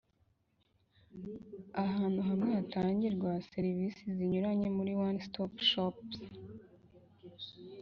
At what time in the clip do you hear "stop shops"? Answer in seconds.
5.27-6.17